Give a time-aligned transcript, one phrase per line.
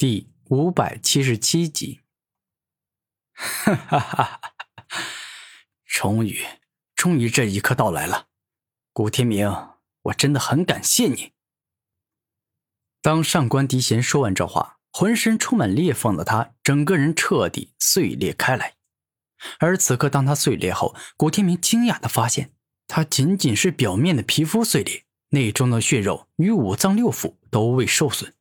[0.00, 2.00] 第五百七十七集。
[3.34, 4.40] 哈哈哈哈！
[5.84, 6.42] 终于，
[6.96, 8.28] 终于这一刻到来了，
[8.94, 9.54] 古天明，
[10.04, 11.32] 我真的很感谢你。
[13.02, 18.76] 当上官迪贤说完这话，浑身充满裂缝的他，整个人彻底碎裂开来。
[19.58, 22.54] 而此刻，当他碎裂后，古天明惊讶的发现，
[22.86, 28.34] 他仅仅是表面的皮肤碎裂，内中的血肉与五脏六腑都未受损。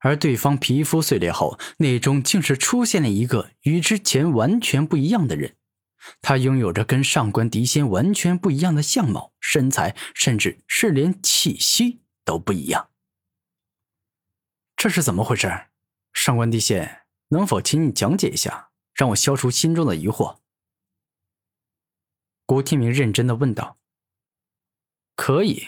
[0.00, 5.56] 而对方皮肤碎裂后，内中竟是出现了一个与之前完全不一样的人。
[6.22, 12.90] 他拥有着跟上官迪仙完全不一样的相貌、身材，甚至是连气息都不一样。
[14.76, 15.66] 这是怎么回事？
[16.12, 20.38] 上官迪仙，能否请你讲解一下，让我消除心中的疑惑？
[22.46, 23.76] 古天明认真的问道。
[25.16, 25.66] 可以，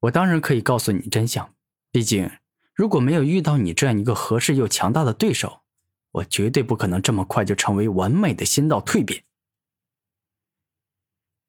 [0.00, 1.54] 我当然可以告诉你真相，
[1.92, 2.30] 毕竟。
[2.76, 5.62] 如果没有遇到你这样一个合适又强大的对手，
[6.10, 9.24] 我绝对不可能这么快就成为完美的仙道蜕变。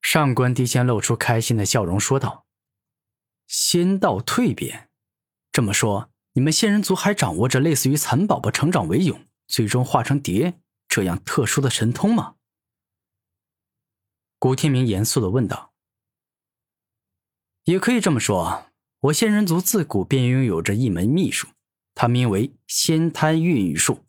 [0.02, 2.46] 上官迪仙露出开心的笑容说道
[3.46, 4.90] ：“仙道蜕变，
[5.52, 12.36] 这么说，你们仙人族还掌握着类似于蚕宝宝成长为蛹，最终化成蝶这样特殊的神通吗？”
[14.40, 15.74] 古天明严肃的问道
[17.66, 18.72] ：“也可以这么说。”
[19.08, 21.48] 我仙人族自古便拥有着一门秘术，
[21.94, 24.06] 它名为仙胎孕育术。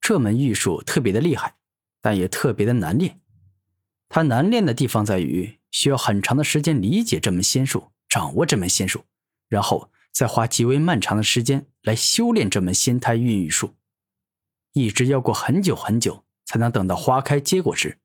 [0.00, 1.54] 这门玉术特别的厉害，
[2.00, 3.20] 但也特别的难练。
[4.08, 9.04] 它难练的地方在于需要很长的时间理解这门仙术，掌握这门仙术，
[9.48, 13.74] 然后再花极为漫长的时间来修炼这门仙胎孕育术，
[14.72, 17.98] 一直要过很久很久，才能等到花开结果时，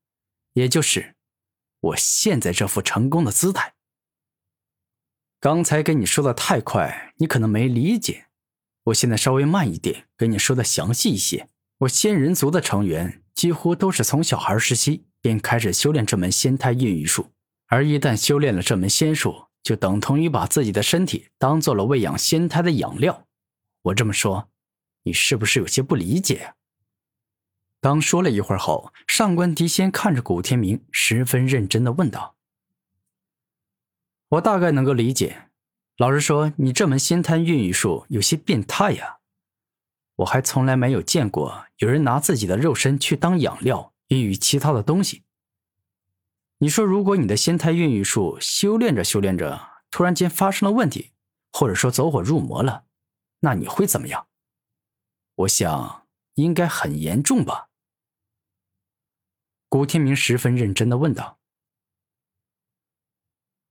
[0.54, 1.16] 也就是
[1.80, 3.75] 我现在这副成功的姿态。
[5.46, 8.26] 刚才跟你说的太快，你可能没理解。
[8.86, 11.50] 我现在稍微慢一点，跟你说的详细一些。
[11.82, 17.30] 我仙人族的成员几乎都是从小孩时期便开始修炼这门仙胎孕育术，
[17.68, 23.28] 而一旦修炼了这门仙术，就等同于把自己的身体当做了喂养仙胎的养料。
[23.84, 24.50] 我这么说，
[25.04, 26.56] 你是不是有些不理解？
[27.80, 32.35] 当说了一会儿后，上官迪仙看着古天明，十分认真的问道。
[34.36, 35.50] 我大概能够理解，
[35.98, 39.20] 老实说，你这门仙胎孕育术有些变态呀。
[40.18, 45.24] 我还从来没有见过有人拿自己的肉身去当养料孕育其他的东西。
[46.58, 51.12] 你说，如果你的仙胎孕育术修炼着修炼着，突然间发生了问题，
[51.52, 52.86] 或者说走火入魔了，
[53.42, 54.28] 那你会怎么样？
[55.36, 57.70] 我想应该很严重吧。
[59.70, 61.40] 古天明十分认真的问道。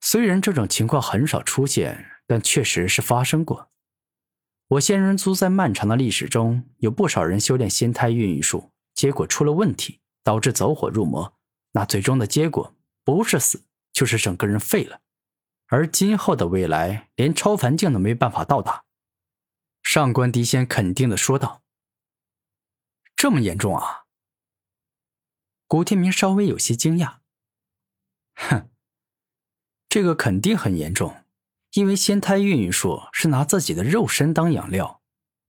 [0.06, 3.70] 虽然这种情况很少出现，但确实是发生过。
[4.68, 11.38] 我仙人族在漫长的历史中，有不少人修炼仙胎孕育术，结果出了问题，导致走火入魔。
[11.72, 15.00] 那最终的结果不是死，就是整个人废了，
[15.68, 18.84] 而今后的未来连超凡境都没办法到达。
[19.82, 21.62] 上官迪仙肯定的说道
[23.16, 24.04] ：“这么严重啊？”
[25.66, 27.20] 古天明稍微有些惊讶，
[28.34, 28.68] 哼。
[29.94, 31.14] 这个肯定很严重，
[31.74, 35.00] 因为仙胎孕育术是拿自己的肉身当养料，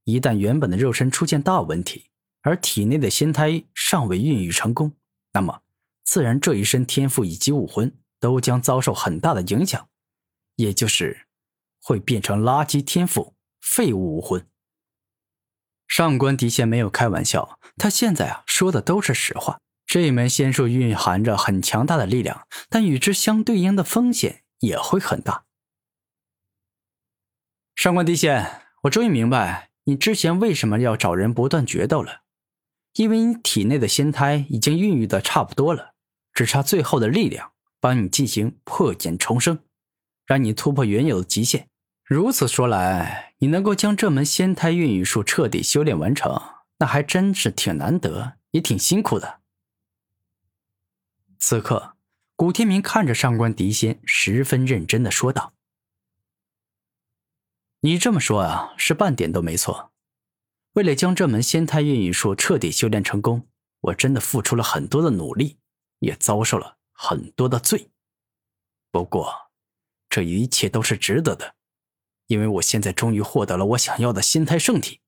[0.03, 2.11] 一旦原本的肉身出现大问题，
[2.43, 4.91] 而体内的仙胎尚未孕育成功，
[5.33, 5.63] 那么
[6.03, 9.89] 自然这一身天赋以及武魂都将遭受很大的影响，
[10.57, 11.25] 也就是
[11.81, 14.47] 会变成垃圾天赋、废物武魂。
[15.87, 19.59] 上官迪仙没有开玩笑，他现在啊说的都是实话。
[19.95, 25.45] 这一门仙术蕴含着很强大的力量，但与之相对应的风险也会很大。
[27.75, 32.23] 上官帝仙，我终于明白你之前为什么要找人不断决斗了，
[32.95, 35.93] 因为你体内的仙胎已经孕育的差不多了，
[36.33, 39.59] 只差最后的力量帮你进行破茧重生，
[40.25, 41.69] 让你突破原有的极限。
[42.03, 46.41] 如此说来，你能够将这门仙胎孕育术彻底修炼完成，
[46.79, 49.39] 那还真是挺难得，也挺辛苦的。
[51.37, 51.95] 此刻，
[52.35, 55.53] 古天明看着上官迪仙，十分认真的说道
[57.81, 59.91] ：“你这么说啊，是半点都没错。
[60.73, 63.47] 为了将这门仙胎孕育术彻底修炼成功，
[63.81, 65.59] 我真的付出了很多的努力，
[65.99, 67.91] 也遭受了很多的罪。
[68.91, 69.51] 不过，
[70.09, 71.55] 这一切都是值得的，
[72.27, 75.01] 因为我现在终于获得了我想要的仙胎圣体。”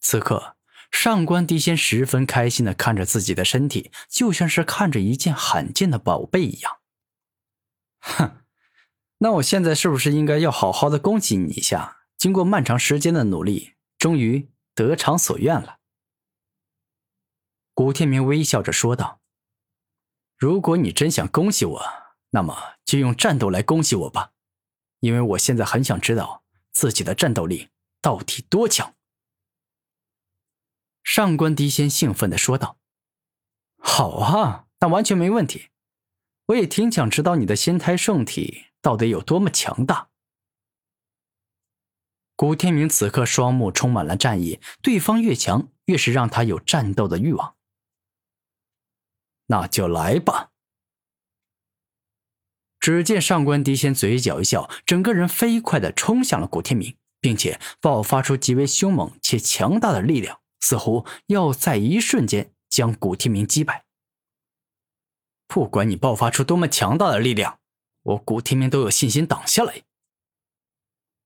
[0.00, 0.53] 此刻。
[0.94, 6.78] 上官迪仙十分开心的看着自己的身体，就像是看着一件罕见的宝贝一样。
[7.98, 8.44] 哼，
[9.18, 15.78] 那我现在是不是应该要好好的恭喜你一下，经过漫长时间的努力，终于得偿所愿了。
[17.74, 19.20] 古天明微笑着说道
[20.38, 21.84] ：“如果你真想恭喜我，
[22.30, 24.30] 那么就用战斗来恭喜我吧，
[25.00, 27.68] 因为我现在很想知道自己的战斗力
[28.00, 28.93] 到底多强。”
[31.04, 32.78] 上官迪仙兴奋的说道
[33.78, 35.68] ：“好啊，那完全没问题。
[36.46, 40.08] 我也挺想知道你的仙胎圣体到底有多么强大。”
[42.34, 47.54] 古天明此刻双目充满了战意，对方越强，越是让他有战斗的欲望。
[49.46, 50.50] 那就来吧！
[52.80, 60.40] 只见上官迪仙嘴角一笑，整个人飞快的冲向了古天明，并且爆发出极为凶猛且强大的力量。
[60.64, 63.84] 似乎要在一瞬间将古天明击败。
[65.46, 67.58] 不管你爆发出多么强大的力量，
[68.02, 69.82] 我古天明都有信心挡下来。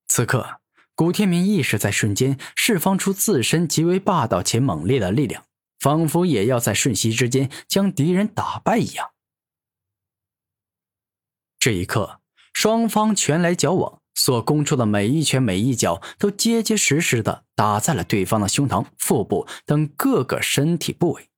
[0.09, 0.61] 此刻，
[0.97, 5.47] 古天明意识在瞬间释放出自身极为霸道且猛烈的力量，
[5.79, 9.13] 仿佛也要在瞬息之间将敌人打败一样。
[11.61, 12.21] 这一刻，
[12.53, 13.98] 双方拳来脚往。
[14.19, 21.29] 所攻出的每一拳、每一脚，都结结实实的打在了对方的胸膛、腹部等各个身体部位。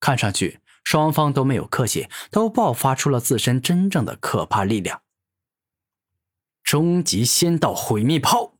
[0.00, 5.02] 看上去，双方都没有客气，都爆发出了自身真正的可怕力量。
[6.64, 8.54] 终极仙道毁灭炮！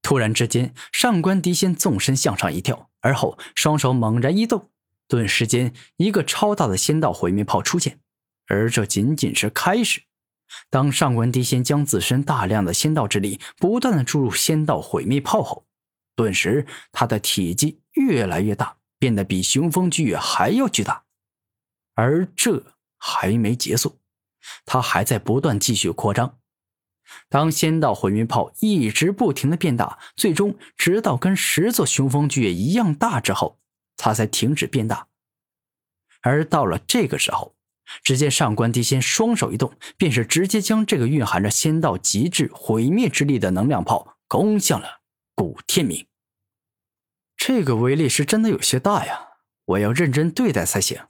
[0.00, 4.70] 突然之间，上官迪仙纵身向上一跳，而后双手猛然一动，
[5.06, 8.00] 顿时间，一个超大的仙道毁灭炮出现。
[8.46, 10.07] 而这仅仅是开始。
[10.70, 15.66] 当上官迪仙将自身大量的仙道之力不断的注入仙道毁灭炮后，
[16.16, 21.04] 顿时他的体积越来越大，变得比雄风巨月还要巨大。
[21.94, 22.64] 而这
[22.96, 23.98] 还没结束，
[24.64, 26.38] 他还在不断继续扩张。
[27.28, 33.58] 当仙道毁灭炮一直不停的变大，最终直到跟十座雄风巨月一样大之后，
[33.96, 35.08] 他才停止变大。
[36.22, 37.54] 而到了这个时候。
[38.02, 45.00] 只见上官迪仙双手一动，便是直接将这个蕴含着仙道极致毁灭之力的能量炮攻向了
[45.34, 46.06] 古天明。
[47.36, 49.28] 这个威力是真的有些大呀，
[49.64, 51.06] 我要认真对待才行。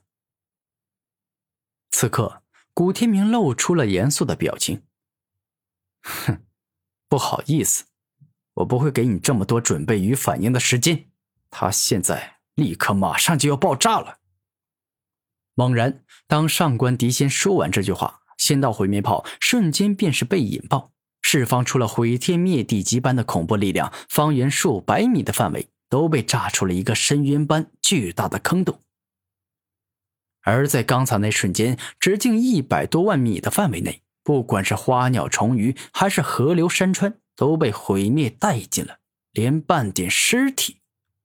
[1.91, 2.43] 此刻，
[2.73, 4.83] 古天明露出了严肃的表情。
[6.03, 6.45] 哼，
[7.07, 7.85] 不好意思，
[8.53, 11.09] 我不会给你这么多准备与反应的时间。
[11.49, 14.18] 他现在立刻马上就要爆炸了。
[15.59, 28.79] 猛然，当上官迪仙说完这句话，仙道毁灭炮瞬间便是被引爆，释放出了毁天灭地级般的恐怖力量，方圆数百米的范围都被炸出了一个深渊般巨大的坑洞。
[30.43, 38.99] 而在刚才那瞬间，直径一百多万米的范围内，不管是花鸟虫鱼，还是河流山川，都被毁灭殆尽了，
[39.33, 40.77] 连半点尸体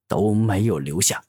[0.08, 1.22] 都没有留下。